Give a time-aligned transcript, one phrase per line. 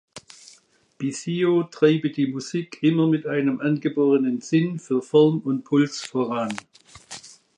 [0.97, 6.57] Bisio treibe die Musik immer mit einem angeborenen Sinn für Form und Puls voran.